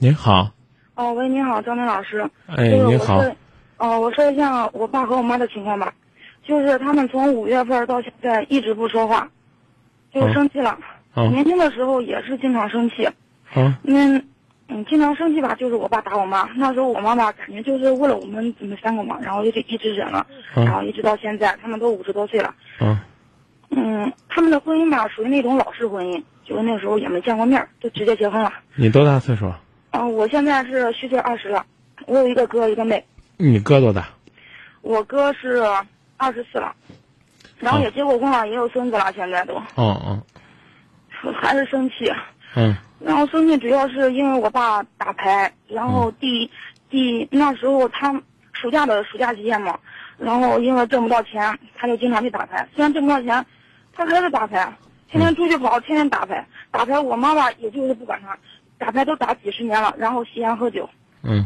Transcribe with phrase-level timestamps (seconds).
[0.00, 0.48] 您好，
[0.94, 2.20] 哦，喂，你好，张明老师。
[2.46, 3.20] 哎，这个您好
[3.78, 5.92] 哦，我说一下我爸和我妈的情况吧，
[6.44, 9.28] 就是他们从五月份到现在一直不说话，
[10.14, 10.78] 就嗯生气了。
[11.16, 13.08] 嗯年轻的时候也是经常生气，
[13.56, 14.24] 嗯嗯
[14.68, 16.48] 嗯，经常生气吧，就是我爸打我妈。
[16.54, 20.24] 那时候我妈吧，感觉就是为了我们你们三个嘛，然后就一直忍了，
[20.54, 22.54] 然后嗯一直到现在，他们都五十多岁了。
[22.80, 22.96] 嗯
[23.70, 28.52] 嗯，他们的婚姻吧，属于那种老式婚姻，就是那时候也没见过面，就直接结婚了。
[28.76, 29.52] 你多大岁数？
[29.90, 31.64] 嗯、我现在是虚岁二十了，
[32.06, 33.04] 我有一个哥，一个妹。
[33.36, 34.08] 你哥多大？
[34.82, 35.62] 我哥是
[36.16, 36.74] 二十四了，
[37.58, 40.22] 然后也结过婚了，也有孙子了，现在都哦哦，
[41.40, 42.12] 还是生气。
[42.54, 46.50] 嗯然后生气主要是因为我爸打牌，然后第
[46.90, 48.12] 第那时候他
[48.52, 49.78] 暑假的暑假期间嘛，
[50.18, 52.66] 然后因为挣不到钱，他就经常去打牌。
[52.74, 53.46] 虽然挣不到钱，
[53.92, 54.72] 他还是打牌，
[55.08, 56.44] 天天出去跑，天天打牌。
[56.72, 58.36] 打牌，我妈妈也就是不管他，
[58.78, 60.88] 打牌都打几十年了，然后吸烟喝酒。
[61.22, 61.44] 嗯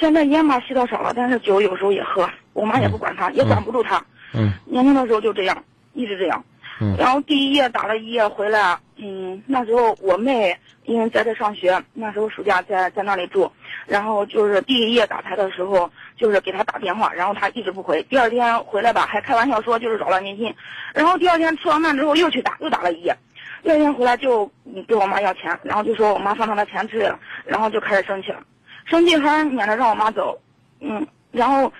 [0.00, 4.04] 现在烟嘛吸的少了，但是酒有时候也喝，我妈也不管他，也管不住他。
[4.32, 6.42] 嗯年轻的时候就这样，一直这样。
[6.80, 13.52] 嗯然后第一夜打了一夜回来，嗯，那时候我妹因为在这上学，那时候暑假在在那里住，
[13.86, 18.02] 然后就是第一夜打牌的时候，就是给他打电话，然后他一直不回。
[18.04, 20.54] 第二天回来吧，还开玩笑说就是扰乱民心，
[20.94, 23.14] 然后第二天吃完饭之后又去打，又打了一夜。
[23.62, 28.40] 第二天回来就嗯给我妈要钱，然后就说我妈放他的钱之类的，然后就开始生气了，
[28.84, 30.38] 生气还撵着让我妈走，
[30.80, 31.72] 嗯，然后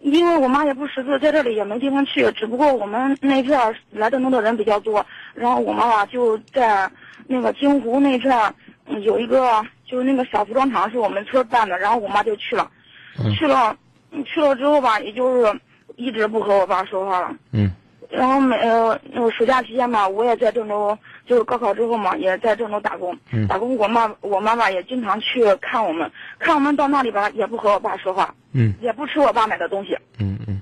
[0.00, 6.90] 因为我妈也不识字，在这里也没地方去，只不过我们那片儿来郑州的人比较多，然后我妈妈就在
[7.26, 8.54] 那个金湖那片儿
[8.86, 12.70] 嗯有一个就是那个小服装厂是我们村办的，然后我妈就去了，
[13.18, 13.76] 嗯去了，
[14.12, 15.60] 嗯去了之后吧，也就是
[15.96, 17.34] 一直不和我爸说话了。
[17.52, 17.70] 嗯
[18.10, 20.96] 然后每呃那个暑假期间吧，我也在郑州，
[21.28, 23.16] 就是高考之后嘛，也在郑州打工。
[23.30, 30.60] 嗯打工，我妈我妈妈也经常去看我们，看我们到那里边也不和我爸说话，嗯也不吃我爸买的东西，嗯嗯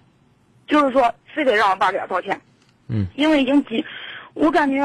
[0.66, 2.40] 就是说非得让我爸给他道歉，
[2.88, 3.84] 嗯因为已经几，
[4.34, 4.82] 我感觉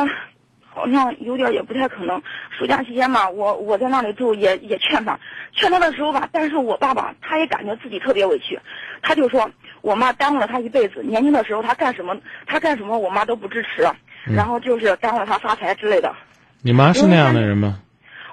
[0.74, 2.22] 好像有点也不太可能。
[2.58, 5.20] 暑假期间嘛，我我在那里住也也劝他，
[5.52, 8.60] 劝他的时候吧，但是我爸爸他也感觉自己特别委屈，
[9.02, 9.50] 他就说
[9.82, 12.16] 我妈耽误了他一辈子，年轻的时候他干什么
[12.46, 13.96] 他干什么我妈都不支持，嗯
[14.26, 16.14] 然后就是耽误了他发财之类的。
[16.62, 17.80] 你妈是那样的人吗？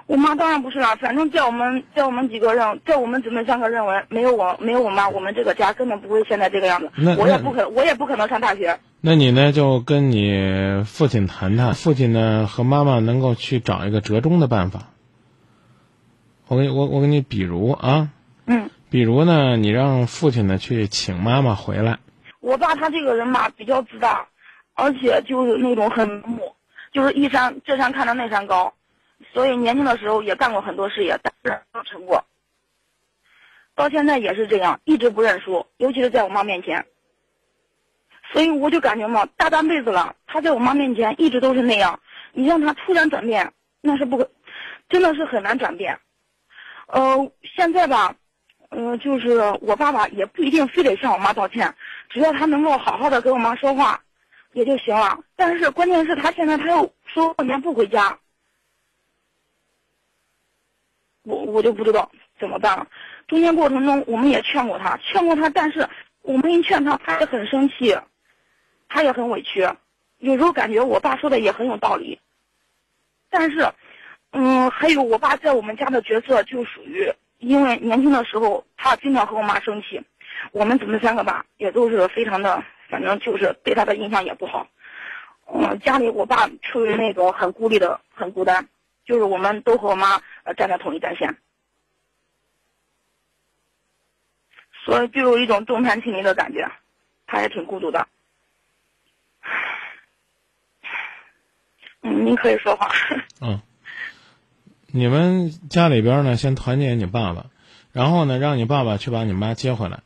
[0.06, 6.90] 我妈当然不是了，反正在我们在我们几个人，在我们姊妹三个认为，没有我没有我妈，我们这个家根本不会现在这个样子。
[7.18, 8.78] 我也不可我也不可能上大学。
[9.02, 14.84] 那你呢就跟你父亲谈谈，父亲呢和妈妈能够去找一个折中的办法。
[16.46, 18.08] 我给你我我给你比如啊，
[18.46, 21.98] 嗯，比如呢，你让父亲呢去请妈妈回来，
[22.40, 24.26] 我爸他这个人嘛比较自大，
[24.78, 26.54] 而且就是那种很盲目，
[26.92, 28.72] 就是一山这山看着那山高，
[29.32, 32.24] 所以年轻的时候也干过很多事业，但是没有成过。
[33.74, 36.86] 到现在也是这样，一直不认输，尤其是在我妈面前。
[38.32, 41.98] 所以我就感觉嘛，大半辈子了，他在我妈面前一直都是那样，
[42.32, 44.30] 你让他突然转变，那是不可，
[44.88, 45.98] 真的是很难转变。
[46.86, 48.14] 呃，现在吧，
[48.68, 51.74] 呃，就是我爸爸也不一定非得向我妈道歉，
[52.08, 54.00] 只要他能够好好的跟我妈说话，
[54.58, 55.16] 也就行了。
[55.36, 58.18] 但是关键是他现在他又说过年不回家，
[61.22, 62.10] 我我就不知道
[62.40, 62.86] 怎么办了。
[63.28, 65.88] 中间过程中我们也劝过他，劝过他，但是
[66.22, 67.96] 我们一劝他，他也很生气，
[68.88, 69.68] 他也很委屈。
[70.18, 72.18] 有时候感觉我爸说的也很有道理，
[73.30, 73.72] 但是，
[74.32, 77.08] 嗯，还有我爸在我们家的角色就属于，
[77.38, 80.02] 因为年轻的时候他经常和我妈生气，
[80.50, 84.66] 我们姊妹三个吧也都是非常的，反正就是对他的印象也不好。
[85.52, 88.68] 嗯，家里我爸处于那种很孤立的、很孤单，
[89.04, 91.38] 就是我们都和我妈呃站在同一战线，
[94.84, 96.70] 所以就有一种众叛亲离的感觉，
[97.26, 98.08] 他也挺孤独的。
[102.00, 102.90] 您可以说话。
[103.40, 103.60] 嗯，
[104.86, 107.46] 你们家里边呢，先团结你爸爸，
[107.92, 110.00] 然后呢，让你爸爸去把你妈接回来，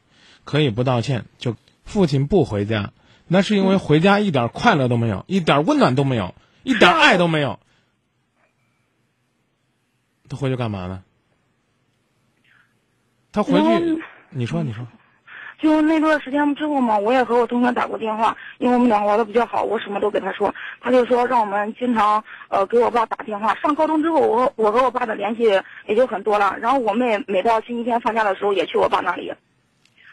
[0.44, 2.92] 可以不道歉，就父亲不回家，
[3.26, 7.58] 那是因为回家一点快乐都没有，一点温暖都没有，一点爱都没有。
[10.28, 11.02] 他回去干嘛呢？
[13.32, 14.86] 他回去，你说，你说，
[15.58, 23.54] 就那段时间之后嘛，我也和我同学打过电话，因为我们两个玩的比较好，我什么都给他说，他就说让我们经常呃给我爸打电话。
[23.56, 25.44] 上高中之后，我我和我爸的联系
[25.86, 26.56] 也就很多了。
[26.58, 29.32] 然后我妹每到星期天放假的时候也去我爸那里，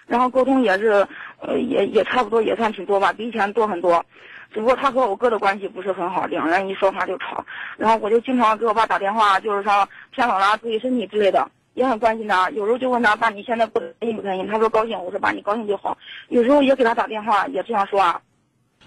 [0.10, 1.08] 然后沟通也是
[1.40, 4.04] 呃也也差不多也算挺多吧，比以前多很多。
[4.52, 7.46] 只不过他和我哥的关系不是很好，两人一说话就吵。
[7.78, 12.50] 然后我就经常给我爸打电话，就是说天冷了，注意身体之类的，也很关心他。
[12.50, 14.48] 有时候就问他爸，你现在不开心不开心？
[14.48, 14.98] 他说高兴。
[15.04, 15.96] 我说爸，你高兴就好。
[16.30, 18.22] 有时候也给他打电话，也这样说啊。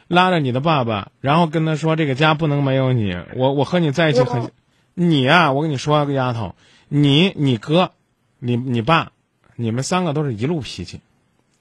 [0.08, 4.50] 拉着你的爸爸，然后跟他说：“这个家不能没有你，我我和你在一起很。”
[4.94, 6.54] 你呀，我跟你说个丫头，
[6.88, 7.92] 你你哥，
[8.40, 9.12] 你你爸，
[9.54, 11.00] 你们三个都是一路脾气，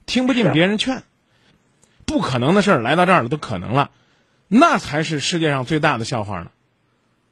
[0.06, 1.02] 听不进别人劝，
[2.04, 3.90] 不可能的事儿来到这儿了都可能了，
[4.48, 6.50] 那才是世界上最大的笑话呢，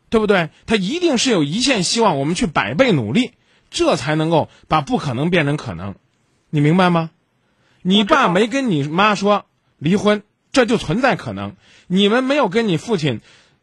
[0.09, 0.51] 对不对？
[0.67, 3.33] 他一定是有一线希望，我们去百倍努力，
[3.71, 5.95] 这才能够把不可能变成可能，
[6.51, 7.11] 你明白吗？
[7.83, 9.47] 你爸没跟你妈说
[9.79, 10.23] 离婚。
[10.53, 11.55] 这就存在可能，
[11.87, 13.21] 你们没有跟你父亲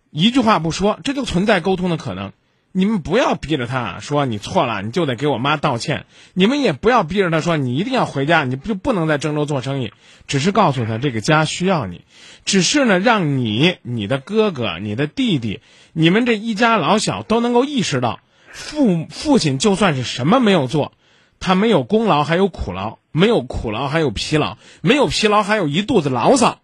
[0.09, 2.31] 一句话不说，这就存在沟通的可能。
[2.77, 6.05] 你们不要逼着他说你错了，你就得给我妈道歉。
[6.35, 9.93] 你们也不要逼着他说你一定要回家，你就不能在郑州做生意。
[10.27, 12.05] 只是告诉他这个家需要你，
[12.45, 15.59] 只是呢，让你、你的哥哥、你的弟弟，
[15.91, 18.19] 你们这一家老小都能够意识到，
[18.51, 20.93] 父父亲就算是什么没有做，
[21.39, 26.59] 他没有功劳还有苦劳，没有苦劳还有疲劳，没有疲劳还有一肚子牢骚。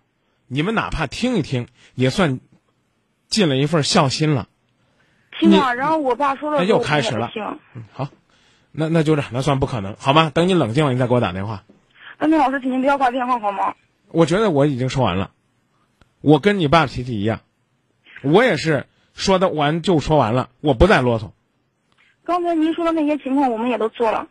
[0.45, 1.65] 你们哪怕听一听，
[1.95, 2.39] 也算
[3.30, 4.48] 尽了一份孝心了。
[5.40, 7.32] 听啊，然后我爸说的又开始了。
[7.76, 8.08] 嗯，好，
[8.72, 10.32] 那那就这，那算不可能，好吗？
[10.34, 11.64] 等你冷静了，你再给我打电话。
[12.20, 13.76] 那那老师，请您不要挂电话好吗？
[14.12, 15.32] 我觉得我已经说完了，
[16.22, 17.42] 我跟你爸脾气一样，
[18.22, 21.32] 我也是说的完就说完了，我不再啰嗦。
[22.24, 24.28] 刚才您说的那些情况，我们也都做了。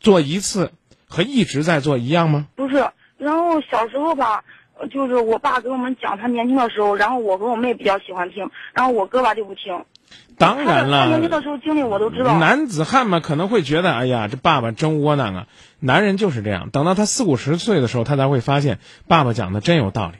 [0.00, 0.72] 做一次
[1.06, 2.46] 和一直在做一样吗？
[2.54, 4.44] 不是，然后小时候吧。
[4.90, 9.84] 就是我爸给我们讲他年轻的时候，然后我和我妹比较喜欢听，然后我哥吧就不听。
[10.36, 12.38] 当然了，他年轻的时候经历我都知道。
[12.38, 15.46] 男子汉嘛，可能会觉得，哎呀，这爸爸真窝囊啊。
[15.80, 20.14] 男人就是这样，等到他四五十岁的时候，他才会发现爸爸讲的真有道理。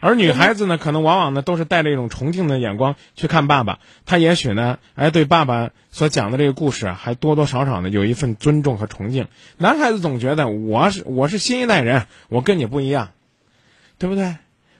[0.00, 9.28] 而女孩子呢，可能往往呢都是带着一种崇敬的眼光去看爸爸，她也许呢，哎，对爸爸所讲的这个故事啊还多多少少呢有一份尊重和崇敬。
[9.56, 13.10] 男孩子总觉得我是我是新一代人，我跟你不一样。
[13.96, 14.34] 对不对？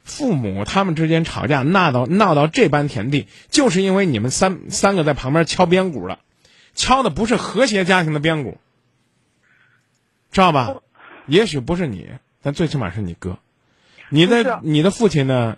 [0.04, 6.20] 父母他们之间吵架闹到闹到这般田地，就是因为你们三三个在旁边敲边鼓了，
[6.74, 8.58] 敲的不是和谐家庭的边鼓，
[10.30, 10.76] 知道吧？
[11.26, 12.06] 也许不是你，
[12.42, 13.38] 但最起码是你哥。
[14.10, 15.56] 你的你的父亲呢？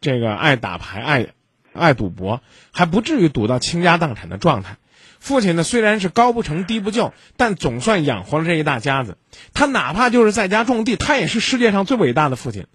[0.00, 1.26] 这个爱打牌，爱
[1.72, 2.40] 爱赌博，
[2.70, 4.76] 还不至于赌到倾家荡产的状态。
[5.18, 9.16] 父亲呢，虽然是高不成低不就，但总算养活了这一大家子。
[9.54, 12.66] 他哪怕就是在家种地，他也是世界上最伟大的父亲。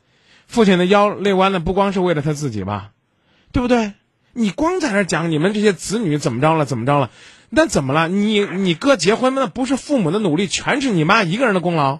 [0.47, 2.91] 父亲的腰累弯了，不光是为了他自己吧，
[3.51, 3.93] 对不对？
[4.33, 7.11] 你光在那讲你们这些子女怎么着了，怎么着了？
[7.49, 8.07] 那怎么了？
[8.07, 11.99] 你你哥结婚那不是父母的努力，全是你妈一个人的功劳。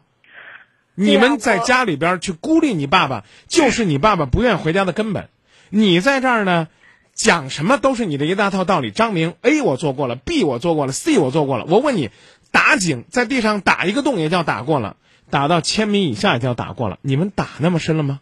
[0.95, 5.29] 你们在家里边去孤立你爸爸，就是你爸爸不愿回家的根本。
[5.69, 6.67] 你在这儿呢，
[7.13, 8.91] 讲什么都是你的一大套道理。
[8.91, 11.65] 张明 A 我做过了，B 我做过了，C 我做过了。
[11.67, 12.09] 我问你，
[12.51, 14.97] 打井在地上打一个洞也叫打过了，
[15.29, 16.97] 打到千米以下也叫打过了。
[17.01, 18.19] 你们打那么深了吗？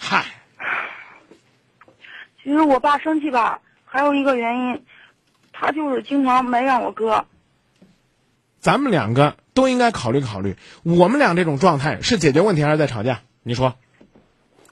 [0.00, 0.24] 嗨，
[2.42, 4.84] 其实我爸生气吧，还有一个原因，
[5.52, 7.26] 他就是经常埋怨我哥。
[8.60, 13.20] 咱们两个都应该考虑考虑，我们俩这种状态是解决问题还是在吵架？
[13.42, 13.74] 你说，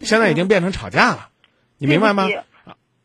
[0.01, 1.29] 现在已经变成吵架了，
[1.77, 2.29] 你明白吗？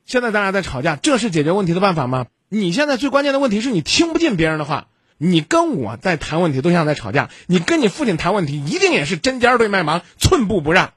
[0.05, 2.27] 现在咱俩在吵架，这是解决问题的办法吗？
[2.47, 10.93] 你现在最关键的问题是你听不进别人的话，你跟我在谈问题都像在吵架，你跟你父亲谈问题一定也是针尖对麦芒，寸步不让。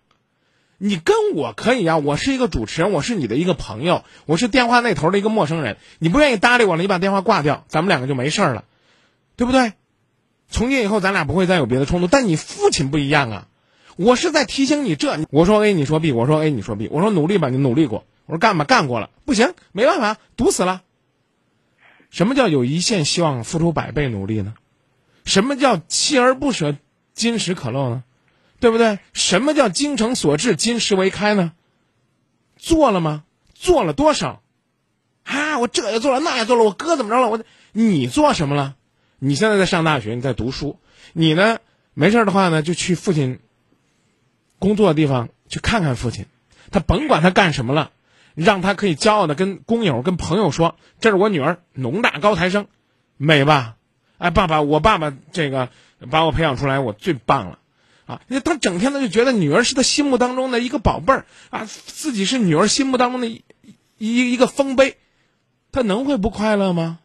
[0.79, 5.77] 你跟我可以啊，我是一个主持人，我是你的一个朋友，我是电话那头的一个陌生人。
[5.99, 8.65] 你不愿意搭理我了，你把电话挂掉，咱们两个就没事了，
[9.37, 9.73] 对不对？
[10.49, 12.07] 从今以后咱俩不会再有别的冲突。
[12.07, 13.47] 但你父亲不一样啊，
[13.97, 15.19] 我是在提醒你这。
[15.31, 20.83] 我说 A 你说 B，我说 A 你说 B，我说努力吧你努力过，我说干吧干过了，不行没办法堵死了。
[22.11, 24.55] 什么叫有一线希望付出百倍努力呢？
[25.25, 26.77] 什么叫锲而不舍
[27.15, 28.05] 金石可镂呢？
[28.65, 28.99] 对不对？
[29.13, 31.53] 什么叫精诚所至，金石为开呢？
[32.57, 33.25] 做了吗？
[33.53, 34.41] 做了多少？
[35.23, 36.65] 啊，我这也做了，那也做了。
[36.65, 37.29] 我哥怎么着了？
[37.29, 38.77] 我你做什么了？
[39.19, 40.81] 你现在在上大学，你在读书。
[41.13, 41.59] 你呢？
[41.93, 43.39] 没事的话呢，就去父亲
[44.59, 46.25] 工作的地方去看看父亲。
[46.71, 47.91] 他甭管他干什么了，
[48.35, 52.67] 让他可以骄傲的跟工友、跟朋友说：“这是我女儿，农大高材生，
[53.19, 53.77] 美吧？”
[54.17, 55.69] 哎，爸爸，我爸爸这个
[56.11, 57.59] 把我培养出来，我最棒了。
[58.07, 63.45] 啊，他整天的就觉得女儿是他心目当中的一个宝贝儿啊，自己是女儿心目当中的一
[63.99, 64.99] 一一个丰碑，
[65.73, 66.99] 他能会不快乐吗？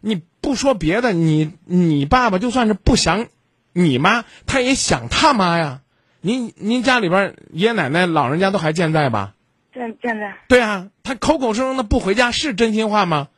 [0.00, 3.28] 你不说别的，你你爸爸就算是不想
[3.72, 5.82] 你妈，他也想他妈呀。
[6.22, 9.34] 您您家里边爷爷奶奶老人家都还健在吧？
[9.72, 13.28] 健健在对啊，他口口声声的不回家是真心话吗？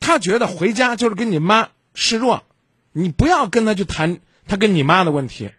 [0.00, 2.44] 他觉得回家就是跟你妈示弱，
[2.92, 5.50] 你不要跟他去谈他跟你妈的问题，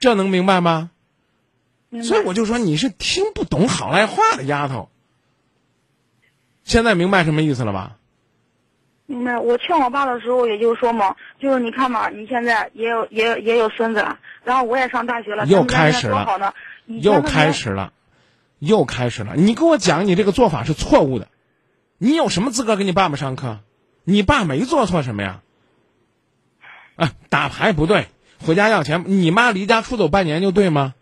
[0.00, 0.90] 这能明白吗？
[1.90, 4.90] 白所以我就说你是听不懂好赖话的丫头。
[6.64, 7.96] 现在明白什么意思了吧？
[9.06, 9.38] 明白。
[9.38, 16.26] 我劝我爸的时候，也就是说嘛，就是你看嘛，你现在也有也有也有孙子了，然后我也上大学了，又开始了
[16.86, 17.92] 又开始了，
[18.58, 19.36] 又开始了。
[19.36, 21.28] 你给我讲，你这个做法是错误的。
[21.98, 23.60] 你有什么资格给你爸爸上课？
[24.02, 25.40] 你爸没做错什么呀？
[26.96, 28.08] 啊，打牌不对，
[28.44, 29.04] 回家要钱。
[29.06, 30.94] 你妈离家出走半年就对吗？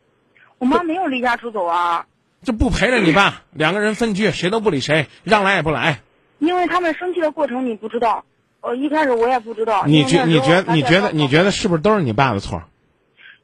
[0.59, 2.07] 我妈没有离家出走啊，
[2.43, 6.01] 就不陪着你爸，两个人分居，谁都不理谁，让来也不来。
[6.39, 8.25] 因为他们生气的过程你不知道，
[8.61, 9.85] 呃，一开始我也不知道。
[9.87, 12.63] 你觉你觉你觉得你觉得是不是都是你爸的错？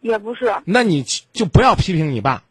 [0.01, 2.43] 也不是，那你就不要批评你爸。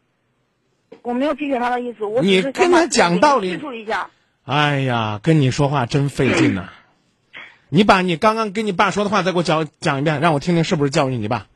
[1.02, 3.58] 我没有批评他的意思，我只你跟他讲道理。
[4.44, 6.68] 哎呀，跟你说话真费劲呐、
[7.70, 11.46] 你把你刚刚跟你爸说的话再给我讲讲一遍，让我听听是不是教育你爸。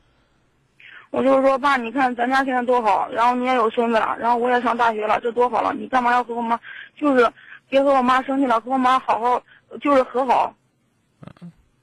[1.11, 6.59] 我就是说，爸，你看咱家现在多好，然后你也有孙子了，然后我也上大学了，这多好了，你干嘛要和我妈？
[6.97, 7.31] 就是
[7.69, 9.43] 别和我妈生气了，和我妈好好，
[9.81, 10.55] 就是和好。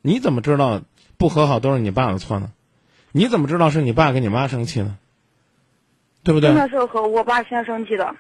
[0.02, 0.82] 你怎么知道
[1.18, 2.52] 不和好都是你爸的错呢？
[3.12, 4.98] 你怎么知道是你爸跟你妈生气呢？
[6.24, 6.58] 对不对真？
[6.58, 8.16] 的是和我爸先生气的，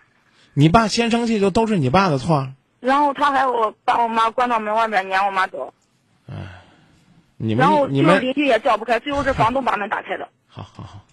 [0.53, 2.49] 你爸先生气就都是你爸的错。
[2.79, 5.73] 然后他还我把我妈关到门外面撵我妈走，
[7.37, 10.29] 你们然后们你们就是邻居也叫不开，最后是房东把门打开的。
[10.47, 11.05] 好好好，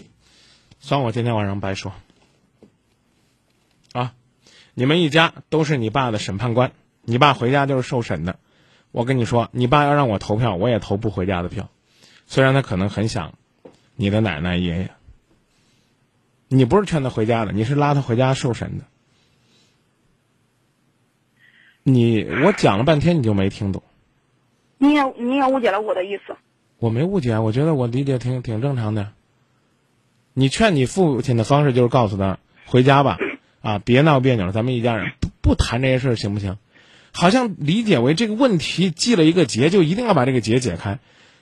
[0.78, 1.92] 算我今天晚上白说。
[3.92, 4.14] 啊，
[4.74, 6.72] 你们一家都是你爸的审判官，
[7.02, 8.38] 你爸回家就是受审的。
[8.90, 11.70] 我跟你说，你爸要让我投票，我也投不回家的票，
[12.26, 13.34] 虽然他可能很想
[13.96, 14.90] 你的奶奶爷爷。
[16.48, 18.84] 你不是劝他回家的，你是拉他回家受审的。
[21.82, 23.82] 你我讲了半天，你就没听懂。
[24.78, 26.36] 你也你也误解了我的意思。
[26.78, 29.08] 我没误解，我觉得我理解挺挺正常的。
[30.32, 33.18] 你劝你父亲的方式就是告诉他回家吧，
[33.60, 36.56] 啊，别闹别扭了，咱们一家人不不谈这些事儿行不行？
[37.10, 41.00] 好像理解为这个问题系了一个结，就一定要把这个结解开。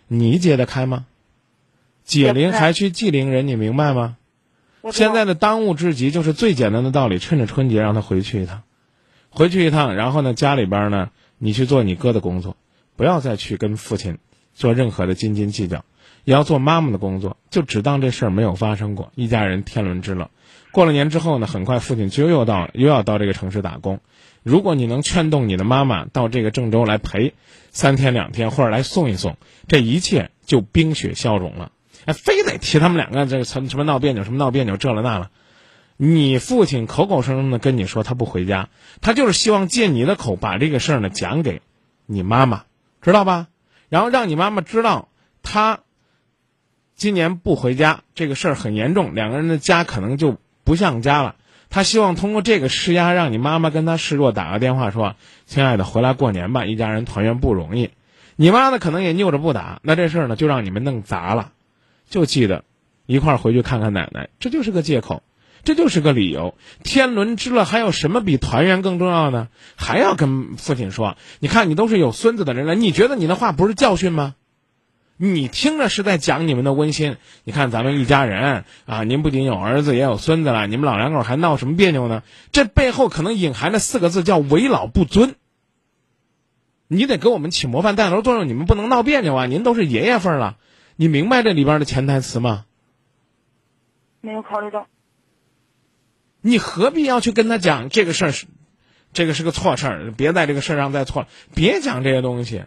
[0.08, 1.04] 你解得开吗？
[2.04, 4.16] 解铃还须系铃人，你明白吗？
[4.92, 8.62] 现在的当务之急就是最简单的道理，趁着春节让他回去一趟，
[9.28, 12.56] 回去一趟，然后呢，家里边呢，你去做你哥的工作，
[12.96, 14.18] 不要再去跟父亲
[14.54, 15.84] 做任何的斤斤计较，
[16.24, 20.30] 也要做妈妈的工作，就只当这事儿没有发生过，一家人天伦之乐。
[20.72, 24.00] 过了年之后呢，很快父亲就又到又要到这个城市打工。
[24.42, 27.34] 如果你能劝动你的妈妈到这个郑州来陪
[27.70, 29.36] 三天两天，或者来送一送，
[29.68, 31.72] 这一切就冰雪消融了。
[32.04, 35.30] 哎，非得提他们两个这个什什么闹别扭，什么闹别扭，这了那了。
[35.96, 38.68] 你父亲口口声声的跟你说他不回家，
[39.00, 41.62] 他就是希望借你的口把这个事儿呢讲给
[42.04, 42.64] 你妈妈，
[43.02, 43.48] 知道吧？
[43.88, 45.08] 然后让你妈妈知道
[45.42, 45.80] 他
[46.96, 51.36] 今年不回家这个事儿很严重，两个人的家可能就不像家了。
[51.68, 57.90] 他希望通过这个施压，让你妈妈跟他示弱，打个电话说：“亲爱的，回来过年吧，一家人团圆不容易。”
[58.36, 61.52] 你妈呢可能也拗着不打，那这事儿呢就让你们弄砸了。
[62.08, 62.64] 就记得
[63.06, 65.22] 一块儿回去看看奶奶，这就是个借口，
[65.66, 66.56] 这就是个理由。
[66.84, 69.48] 天伦之乐还有什么比团圆更重要呢？
[69.74, 74.36] 还要跟父亲说：“你看，你都是有孙子的人了，你觉得你的话不是教训吗？
[75.16, 77.16] 你听着是在讲你们的温馨。
[77.42, 82.22] 你看咱们一家人啊，您不仅有儿子也有孙子了，你们老两口还闹什么别扭呢？
[82.52, 85.34] 这背后可能隐含着四个字，叫为老不尊。
[86.86, 89.46] 你得给我们起模范带头作用，你们不能闹别扭啊！
[89.46, 90.58] 您都是爷爷份儿了。”
[90.94, 92.64] 你明白这里边的潜台词吗？
[94.20, 94.86] 没有考虑到。
[96.46, 98.46] 你何必要去跟他讲这个事儿是，
[99.12, 102.66] 这个是个错事儿，别在这个事儿上再错了，别讲这些东西，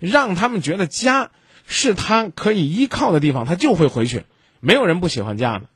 [0.00, 1.30] 让他们觉得家
[1.64, 4.24] 是他可以依靠的地方，他就会回去。
[4.58, 5.66] 没有人不喜欢家的。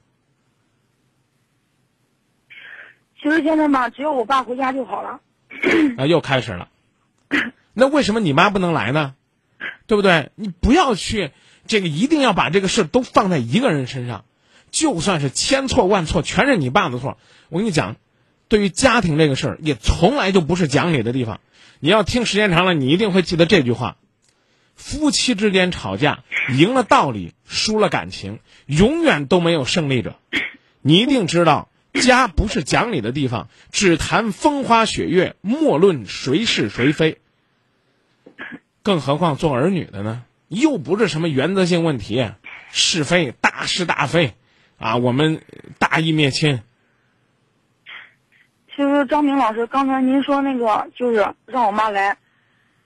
[3.23, 5.21] 其实现在嘛，只要我爸回家就好了。
[5.99, 6.69] 啊，又开始了。
[7.73, 9.15] 那为什么你妈不能来呢？
[9.87, 10.33] 对不对？
[10.35, 11.31] 你不要去。
[11.69, 14.25] 这个一定要把这个事都放在一个人身上，
[14.77, 17.17] 就算是千错万错，全是你爸的错。
[17.49, 17.97] 我跟你讲，
[18.47, 21.41] 对于家庭这个事儿，也从来就不是讲理的地方。
[21.81, 23.97] 你要听时间长了，你一定会记得这句话：
[24.75, 30.19] 夫妻之间吵架，赢了道理，输了感情，永远都没有胜利者。
[30.83, 37.17] 你一定知道，家不是讲理的地方，只谈风花雪月，莫论谁是谁非。
[38.83, 40.23] 更何况做儿女的呢？
[40.49, 42.31] 又不是什么原则性问题，
[42.71, 44.35] 是非大是大非，
[44.79, 45.43] 啊，我们
[45.79, 46.63] 大义灭亲。
[48.75, 52.19] 其实张明老师，刚才您说那个就是让我妈来，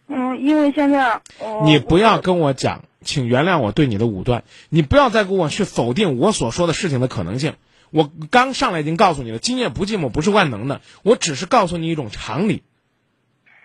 [0.07, 7.55] 嗯，因为现在、呃、你不要跟我讲，请原谅我对你的武断，你不要再跟我去否定我所说的事情的可能性。
[7.91, 12.63] 我刚上来已经告诉你了，今夜不寂寞不是万能的，我只是告诉你一种常理，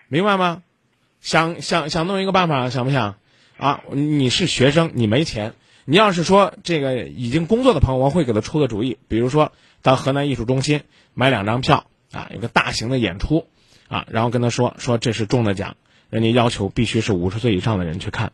[0.08, 0.62] 明白吗？
[1.20, 3.18] 想想想弄一个办法，想不想？
[3.56, 5.54] 啊，你是学生，你没钱，
[5.88, 9.52] 你要是说这个已经工作的朋友，我会给他出个主意，比如说
[9.82, 10.82] 到河南艺术中心
[11.14, 13.46] 买两张票啊，有个大型的演出
[13.88, 15.76] 啊，然后跟他说说这是中的奖，
[16.10, 18.32] 人家要求必须是五十岁以上的人去看，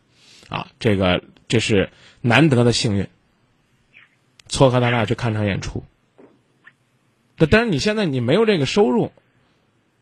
[0.49, 1.90] 啊，这个这是
[2.23, 3.06] 难得的幸运，
[4.49, 5.85] 撮合他俩去看场演出。
[7.37, 9.12] 但但是你现在你没有这个收入，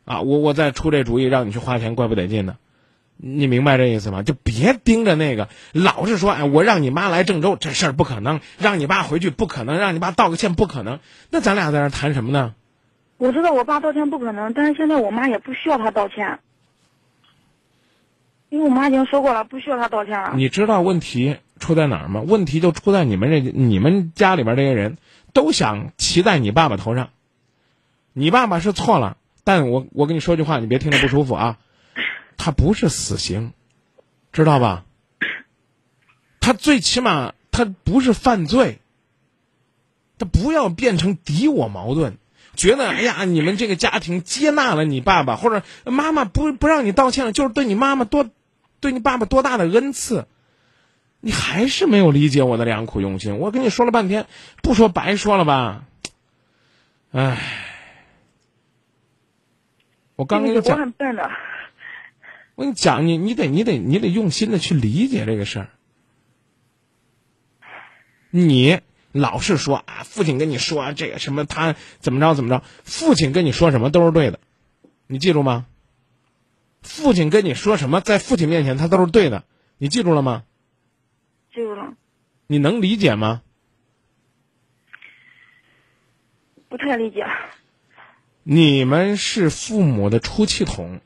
[0.05, 2.57] 啊，我我再出这主意让你去花钱，怪不得劲呢。
[3.17, 4.23] 你明白这意思吗？
[4.23, 10.99] 就别盯着那个，老是说，哎，我让你妈来郑州，这事儿不可能；让你爸回去不可能；让你爸道个歉不可能。
[11.29, 12.55] 那咱俩在这谈什么呢？
[13.17, 16.39] 我知道我爸道歉不可能，但是现在我妈也不需要他道歉，
[18.49, 20.33] 因为我妈已经说过了，不需要他道歉了。
[20.35, 22.21] 你知道问题出在哪儿吗？
[22.25, 24.97] 问题就出在你们这你们家里边这些人
[25.33, 27.09] 都想骑在你爸爸头上。
[28.13, 31.59] 你爸爸是错了，但我我跟你说句话，你别听着不舒服啊。
[32.43, 33.53] 他不是死刑，
[34.33, 34.83] 知道吧？
[36.39, 38.79] 他最起码他不是犯罪。
[40.17, 42.17] 他不要变成敌我矛盾，
[42.55, 48.29] 觉得哎呀，你们这个家庭接纳了你爸爸，或者妈妈不不让你道歉了，就是对你妈妈多，
[48.79, 50.27] 对你爸爸多大的恩赐，
[51.19, 53.37] 你还是没有理解我的良苦用心。
[53.37, 54.27] 我跟你说了半天，
[54.61, 55.85] 不说白说了吧？
[57.11, 57.39] 唉，
[60.15, 60.75] 我刚跟你讲。
[60.77, 61.31] 我很笨的。
[62.55, 65.69] 我跟你讲，你你得你得你得用心的去理解这个事儿。
[68.29, 68.81] 你
[69.11, 74.39] 老是说啊，父亲跟你说这个什么，他怎么着怎么着，父亲跟你说什么都是对的，
[75.07, 75.65] 你记住吗？
[76.81, 79.43] 父亲跟你说什么，在父亲面前他都是对的，
[79.77, 80.43] 你记住了吗？
[81.53, 81.93] 记住了。
[82.47, 83.41] 你能理解吗？
[86.69, 87.25] 不太理解。
[88.43, 91.01] 你们是父母的出气筒。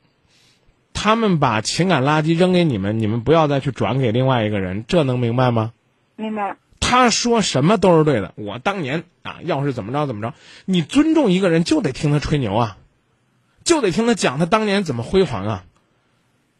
[0.98, 5.72] 他们把情感垃圾扔给你们，你们不要再去转给另外一个人，这能明白吗？
[6.16, 6.56] 明白。
[6.80, 8.32] 他说什么都是对的。
[8.34, 12.78] 我当年啊，要是怎么着怎么着，你尊重一个人就得听他吹牛啊，
[13.62, 15.64] 就得听他讲他当年怎么辉煌啊，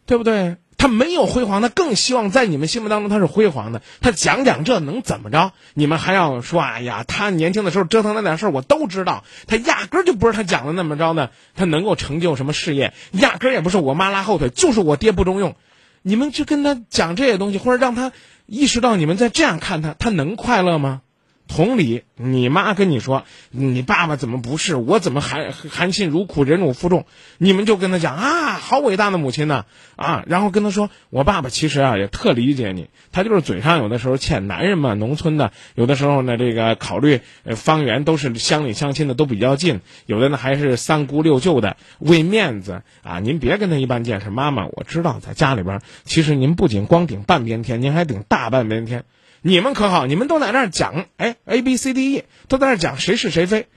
[0.05, 0.59] 对不对？
[0.79, 3.83] 他没有辉煌，他更希望在你们心目当中他是辉煌的。
[4.01, 5.53] 他讲讲这能怎么着？
[5.75, 9.25] 你们还要说哎呀，他年轻的时候折腾那点事儿我都知道。
[9.47, 12.93] 他压根儿就不是他讲的那么着呢，他能够成就什么事业？
[13.13, 15.57] 压根儿也不是我妈拉后腿，就是我爹不中用。
[16.03, 18.13] 你们去跟他讲这些东西，或者让他
[18.47, 21.01] 意识到你们在这样看他，他能快乐吗？
[21.49, 24.77] 同理，你妈跟你说，你爸爸怎么不是？
[24.77, 27.07] 我怎么含含辛茹苦、忍辱负重？
[27.39, 30.25] 你们就跟他讲啊，好伟大的母亲呢啊！
[30.27, 37.21] 然后跟他说，我爸爸其实啊也特理解你，他就是嘴上有的时候欠男人嘛，农村的有的时候呢，这个考虑
[37.55, 44.31] 方圆都是乡里乡亲的都比较近，有的呢还是三姑六舅的，为面子啊，您别跟他一般见识。
[44.31, 49.05] 妈妈，我知道在家里边，其实您不仅光顶半边天，您还顶大半边天。
[49.47, 50.07] 你们可好？
[50.09, 53.69] 你们都在那儿讲，哎，A B C D E，都在那儿讲谁是谁非，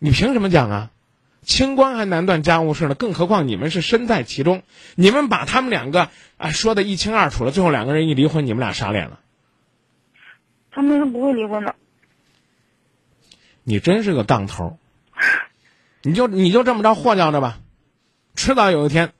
[0.00, 0.90] 你凭什么讲啊？
[1.42, 4.64] 清官还难断家务事呢，更何况你们是身在其中，
[4.96, 6.08] 你们把他们两个
[6.38, 9.20] 啊说的一清二楚了，最后两个人一离婚，你们俩傻脸了？
[10.72, 11.76] 他们是不会离婚的。
[13.62, 14.76] 你真是个杠头，
[16.02, 17.60] 你就你就这么着霍叫着吧，
[18.34, 19.12] 迟早有一天，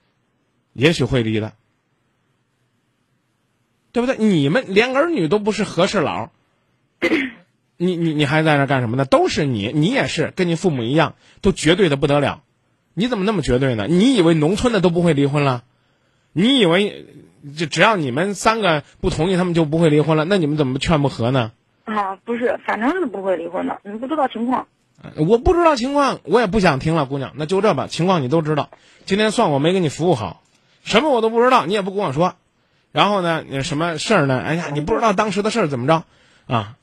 [0.72, 1.52] 也许会离的。
[3.92, 4.16] 对不对？
[4.18, 6.30] 你们连儿女都不是和事佬，
[7.76, 9.04] 你你你还在那干什么呢？
[9.04, 12.42] 都是你，你也是跟你父母一样，都绝对的不得了。
[12.94, 13.86] 你怎么那么绝对呢？
[13.88, 15.64] 你以为农村的都不会离婚了？
[16.32, 17.06] 你以为
[17.56, 20.24] 就只要你们三个不同意，他们就不会离婚了？
[20.24, 21.52] 那你们怎么劝不和呢？
[21.84, 23.80] 啊，不是，反正是不会离婚的。
[23.84, 24.66] 你不知道情况。
[25.16, 27.32] 我不知道情况，我也不想听了，姑娘。
[27.34, 28.70] 那就这吧，情况你都知道。
[29.04, 30.42] 今天算我没给你服务好，
[30.84, 32.36] 什么我都不知道，你也不跟我说。
[32.92, 34.40] 然后呢，什么事儿呢？
[34.44, 36.04] 哎呀，你不知道当时的事儿怎么着，
[36.46, 36.76] 啊？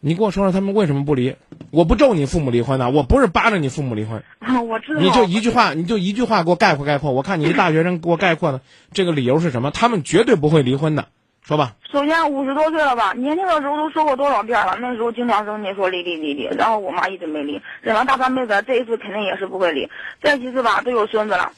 [0.00, 1.34] 你跟我说说他们为什么不离？
[1.72, 4.22] 我不咒你父母离婚的，我不是扒着你父母离婚。
[4.38, 5.00] 啊， 我知道。
[5.00, 7.10] 你就一句话，你就一句话给我概括概括。
[7.10, 8.60] 我看你一大学生给我概括的
[8.92, 9.72] 这个理由是什么？
[9.72, 11.08] 他们绝对不会离婚的，
[11.42, 11.74] 说吧。
[11.90, 19.88] 首先五十多岁了吧，年轻的时候都说过多少遍了，那时候经常生气说离离离离，然后我妈一直没离，忍了大半辈子，这一次肯定也是不会离。
[20.22, 21.50] 再其次吧，都有孙子了，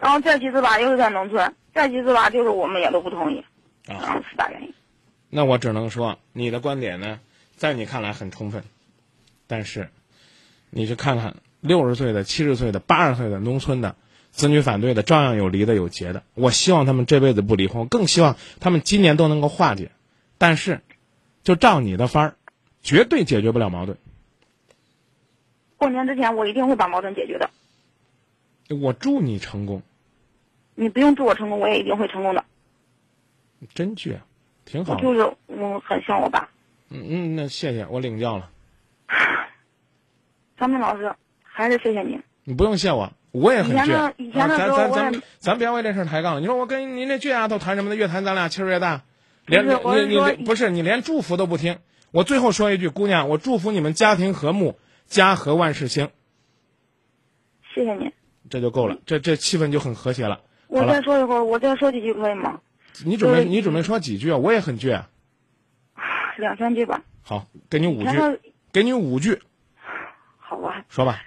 [0.00, 1.54] 然后再其次吧，又是在农村。
[1.72, 3.44] 再其次吧，就是我们也都不同意，
[3.86, 4.74] 啊，四大原因。
[5.28, 7.20] 那我只能说，你的观点呢，
[7.54, 8.64] 在你看来很充分，
[9.46, 9.90] 但是，
[10.70, 13.94] 你去看看六十岁的、七十岁的、八十岁的、农村的，
[14.32, 16.24] 子女反对的，照样有离的有结的。
[16.34, 19.92] 我希望他们这辈子不离婚，更希望他们今年都能够化解。
[20.38, 20.80] 但是，
[21.44, 22.34] 就照你的法儿，
[22.82, 23.96] 绝对解决不了矛盾。
[25.76, 27.48] 过年之前我一定会把矛盾解决的。
[28.74, 29.82] 我祝你成功。
[30.80, 32.42] 你不用祝我成功，我也一定会成功的。
[33.74, 34.16] 真倔，
[34.64, 34.94] 挺好。
[34.94, 36.48] 就是我很像我爸。
[36.88, 38.48] 嗯嗯，那谢谢，我领教了。
[40.56, 42.22] 张明老师，还是谢谢您。
[42.44, 44.14] 你不用谢我，我也很倔。
[44.16, 46.40] 以前的时候，咱咱咱咱别为这事抬杠。
[46.40, 47.96] 你说我跟您这倔丫头谈什么的？
[47.96, 49.02] 越谈咱俩气儿越大。
[49.44, 49.74] 连你
[50.06, 51.78] 你不是你连祝福都不听。
[52.10, 56.08] 我最后说一句，姑娘，我祝福你们家庭和睦，家和万事兴。
[57.74, 58.10] 谢谢您。
[58.48, 60.40] 这就够了，这这气氛就很和谐了。
[60.70, 62.60] 我再说一会儿，我再说几句可以吗？
[63.04, 64.36] 你准备你准备说几句啊？
[64.36, 65.02] 我也很倔。
[66.38, 67.02] 两三句吧。
[67.22, 68.40] 好，给你五句，
[68.72, 69.42] 给你五句。
[70.38, 70.84] 好吧。
[70.88, 71.20] 说吧。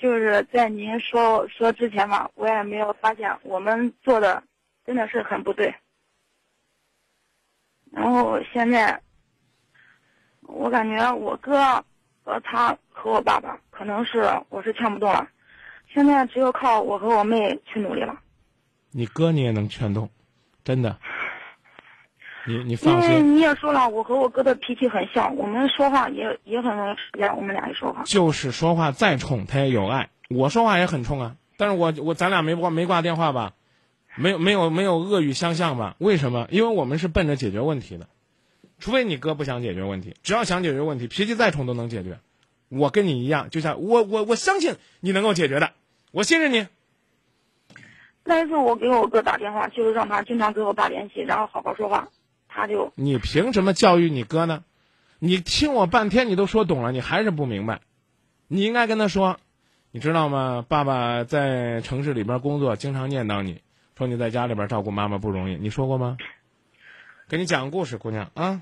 [0.00, 4.42] 就是在您说说之前吧，我也没有发现我们做的
[4.86, 5.74] 真的是很不对。
[7.90, 9.02] 然后现在，
[10.42, 11.84] 我感觉我哥
[12.22, 15.28] 和他和我爸爸可能是我是劝不动了，
[15.92, 18.16] 现在只有靠我和我妹去努力了。
[18.90, 20.10] 你哥你也能劝动，
[20.64, 20.98] 真的。
[22.46, 27.34] 你你放心，因为你也说了，我和我哥的脾气很像，我们说话也也很容易吵架。
[27.34, 30.08] 我们俩一说话，就是说话再冲，他也有爱。
[30.30, 33.52] 我说话也很冲啊，但是我我咱俩没挂没挂电话吧？
[34.16, 35.96] 没有没有没有恶语相向吧？
[35.98, 36.48] 为什么？
[36.50, 38.08] 因为我们是奔着解决问题的，
[38.78, 42.18] 除非你哥不想解决问题，只要想解决问题，脾气再冲都能解决。
[42.70, 45.72] 我跟你一样，就像我我我相信你能够解决的，
[46.10, 46.66] 我信任你。
[48.24, 52.08] 那一次我给我哥打电话，就是让他经常跟我爸联系，然后好好说话。
[52.48, 54.64] 他就你凭什么教育你哥呢？
[55.18, 57.80] 你听我半天，你都说懂了，你还是不明白。
[58.48, 59.38] 你应该跟他说，
[59.92, 60.64] 你知道吗？
[60.68, 63.62] 爸爸在城市里边工作，经常念叨你，
[63.96, 65.56] 说你在家里边照顾妈妈不容易。
[65.56, 66.16] 你说过吗？
[67.28, 68.60] 给你讲个故事，姑娘啊，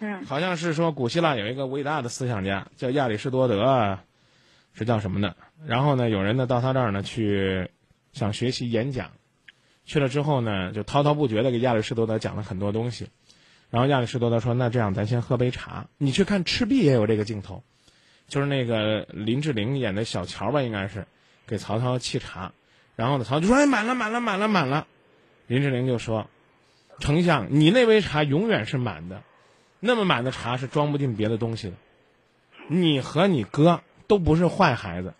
[0.00, 3.98] 嗯，好像是说古希腊有一个伟大的思想家叫亚里士多德，
[4.74, 5.36] 是叫什么的？
[5.66, 7.70] 然后呢，有人呢到他这儿呢去
[8.12, 9.12] 想学习演讲。
[9.84, 13.08] 去了之后呢，就滔滔不绝的给亚里士多德讲了很多东西，
[13.68, 17.64] 然后亚里士多德说：“那这样，咱先喝杯茶。”你去看《赤壁》也有这个镜头，
[18.28, 21.06] 就是那个林志玲演的小乔吧，应该是
[21.46, 22.52] 给曹操沏茶，
[22.94, 24.86] 然后呢，曹操就说：“哎，满了，满了，满了，满了。”
[25.48, 26.30] 林志玲就说
[27.00, 29.24] ：“丞相，你那杯茶永远是满的，
[29.80, 31.74] 那么满的茶是装不进别的东西的。
[32.68, 35.14] 你和你哥都不是坏孩子，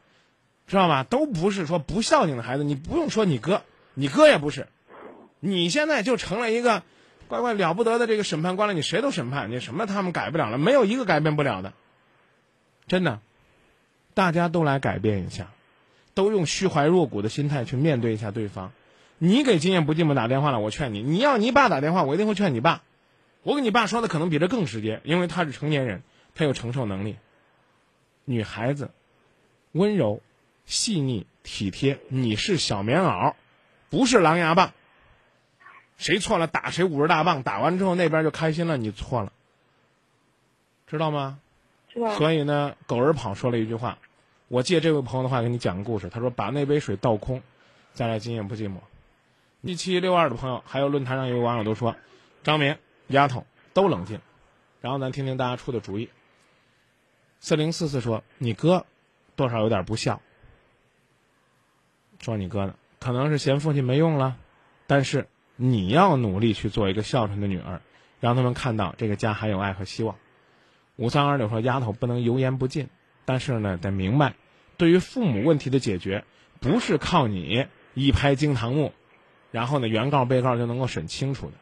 [0.66, 1.04] 知道吧？
[1.04, 2.64] 都不是说不孝敬的孩子。
[2.64, 3.62] 你不用说你哥。”
[3.94, 4.68] 你哥也不是，
[5.38, 6.82] 你现在就成了一个
[7.28, 8.72] 乖乖了不得的这个审判官了。
[8.72, 11.74] 你谁都审判，你什么他们改不了了，没有一个改变不了的。
[12.86, 13.20] 真的，
[14.14, 15.48] 大家都来改变一下，
[16.14, 18.72] 都用虚怀若谷的心态去面对一下对方。
[19.18, 22.82] 你给今夜不寂寞打电话了，我劝你，你要你爸打电话，我一定会劝你爸。
[23.42, 26.02] 我跟你爸说的可能比这更直接，因为他是成年人，
[26.34, 27.16] 他有承受能力。
[28.24, 28.90] 女孩子，
[29.72, 30.22] 温柔、
[30.72, 33.34] 细腻、体贴，你是小棉袄。
[33.90, 34.72] 不是狼牙棒，
[35.98, 39.34] 谁错了打谁五十大棒，打完之后那边就开心了，你错了，
[40.86, 41.38] 知道吗？
[41.92, 42.16] 知道。
[42.16, 43.98] 所以呢，狗儿跑说了一句话，
[44.48, 46.08] 我借这位朋友的话给你讲个故事。
[46.08, 47.42] 他说：“把那杯水倒空，
[47.92, 48.76] 再来今夜不寂寞。”
[49.60, 51.96] 一七六二的朋友，还有论坛上一位网友都说
[52.42, 54.18] ：“张明丫头都冷静。”
[54.80, 56.08] 然后咱听听大家出的主意。
[57.40, 58.86] 四零四四说：“你哥
[59.36, 60.22] 多少有点不孝。”
[62.22, 62.74] 说你哥呢？
[63.00, 64.36] 可能是嫌父亲没用了，
[64.86, 67.82] 但是你要努力去做一个孝顺的女儿，
[68.20, 70.14] 让他们看到这个家还有爱和希望。
[70.94, 72.88] 五三二六说：“丫头不能油盐不进，
[73.24, 74.34] 但是呢，得明白，
[74.76, 76.24] 对于父母问题的解决，
[76.60, 78.92] 不是靠你一拍惊堂木，
[79.50, 81.54] 然后呢原告被告就能够审清楚的。”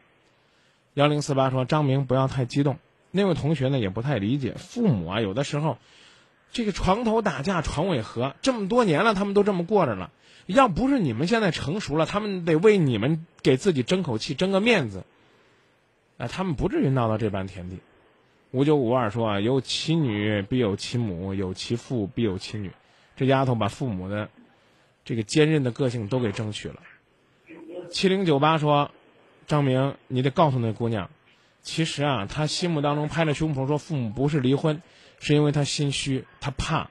[0.93, 2.77] 幺零四八说：“张明不要太激动。”
[3.09, 5.79] 那位同学呢也不太理解，父母啊有的时候，
[6.51, 10.11] 这个床头打架床尾和，这么多年了，他们都这么过着了。
[10.45, 15.03] 要不是你们现在成熟了，他们得为你们给自己争口气、争个面子，
[16.17, 17.79] 啊，他们不至于闹到这般田地。
[18.51, 22.71] 五九五二说啊，有其女必有其母，有其父必有其女。
[23.15, 24.29] 这丫头把父母的
[25.05, 26.81] 这个坚韧的个性都给争取了。
[27.91, 28.91] 七零九八说，
[29.47, 31.09] 张明，你得告诉那姑娘，
[31.61, 34.81] 其实啊，她心目当中拍着胸脯说父母不是离婚，
[35.19, 36.89] 是因为她心虚，她怕。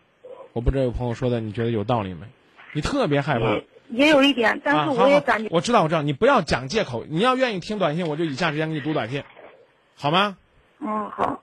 [0.53, 2.27] 我不知道有朋友说的，你觉得有道理没？
[2.73, 7.05] 你特别害怕，也有一点，但是我也感觉我知道，我知道，你不要讲借口。
[7.09, 9.25] 你要愿意听短信，我就以下时间给你读短信，
[9.97, 10.37] 好吗？
[10.79, 11.43] 嗯，好。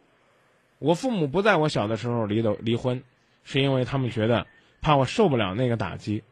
[0.80, 3.04] 我父母不在我小的时候离的离婚，
[3.44, 4.48] 是因为他们觉得
[4.82, 6.24] 怕我受不了那个打击。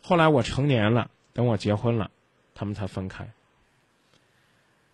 [0.00, 2.10] 后来我成年了，等我结婚了，
[2.54, 3.28] 他们才分开。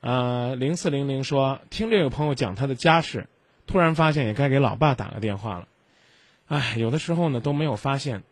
[0.01, 3.27] 呃，零四零零说，听这个朋友讲他的家事，
[3.67, 5.69] 突然发现也该给老爸打个电话了。
[6.47, 8.23] 哎，有的时候呢都没有发现，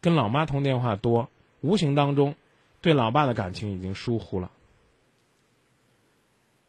[0.00, 1.28] 跟老妈通电话多，
[1.60, 2.34] 无形当中
[2.80, 4.50] 对老爸的感情已经疏忽了。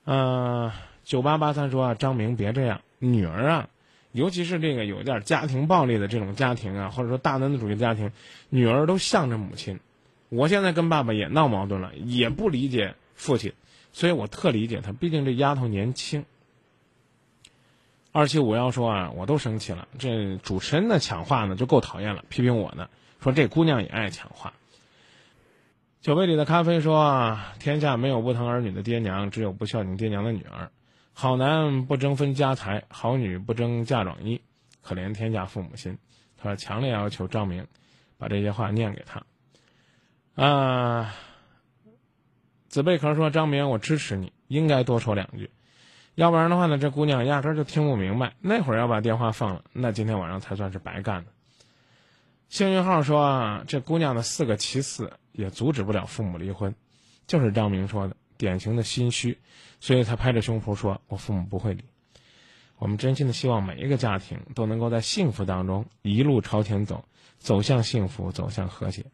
[0.06, 0.72] 嗯，
[1.04, 3.70] 九八八三说啊，张明别这样，女儿啊，
[4.12, 8.12] 尤其是这个有点家庭暴力的这种家庭啊，或者说大男子主义家庭，
[8.50, 9.80] 女儿都向着母亲。
[10.30, 13.54] 我现在跟爸爸也闹矛盾了，也不理解父亲，
[13.94, 16.26] 所以我特理解他，毕竟这丫头年轻。
[18.12, 22.90] 二七五幺说啊，我都生气了，这主持人的抢话呢就够讨厌了，批评我呢，
[23.22, 24.54] 说这姑娘也爱抢话。
[26.02, 30.72] 酒杯里的咖啡说，天下没有不疼儿女的爹娘，只有不孝敬爹娘的女儿。
[31.14, 34.42] 好男不争分家财，好女不争嫁妆衣，
[34.82, 35.98] 可怜天下父母心。
[36.38, 37.68] 他说强烈要求张明
[38.18, 39.24] 把这些话念给他。
[40.42, 41.14] 啊，
[42.70, 45.52] 紫贝壳说张明，我支持你，应该多说两句。
[46.16, 48.36] 要不然的话呢，这姑娘压根儿就听不明白。
[48.40, 51.32] 那会儿要把电话放了，那今天晚上才算是白干的。
[52.50, 56.74] 幸运号说啊，这姑娘的四个其次也阻止不了父母离婚，
[57.28, 59.38] 就是张明说的典型的心虚，
[59.80, 61.84] 所以才拍着胸脯说：“我父母不会离。”
[62.80, 67.06] 我们真心的希望每一个家庭都能够在幸福当中一路朝前走，
[67.38, 69.06] 走向幸福，走向和谐。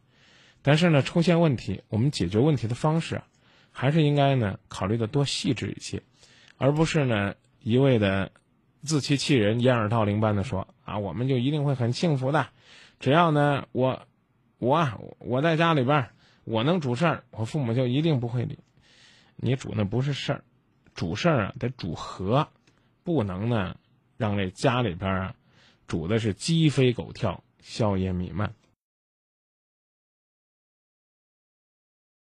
[0.62, 3.28] 但是呢，出现问题，我们解决问题的方式啊，
[3.72, 6.02] 还是应该呢考虑的多细致一些。
[6.58, 8.32] 而不是呢一味的
[8.82, 12.48] 自欺欺人、掩耳盗铃般的说啊，我们就一定会很幸福的，
[13.00, 14.02] 只要呢我
[14.58, 16.10] 我我在家里边
[16.44, 18.60] 我能主事儿，我父母就一定不会理。
[19.36, 20.44] 你主那不是事儿，
[20.94, 22.48] 主事儿啊得主和，
[23.04, 23.76] 不能呢
[24.18, 25.36] 让这家里边啊
[25.88, 28.54] 主的是鸡飞狗跳、硝烟弥漫。